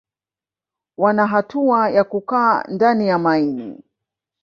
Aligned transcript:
Wana 0.97 1.27
hatua 1.27 1.89
ya 1.89 2.03
kukaa 2.03 2.63
ndani 2.63 3.07
ya 3.07 3.17
maini 3.19 3.79